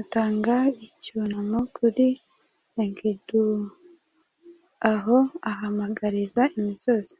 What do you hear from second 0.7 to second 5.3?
icyunamo kuri Enkiduaho